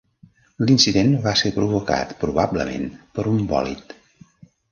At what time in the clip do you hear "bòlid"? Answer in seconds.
3.53-3.95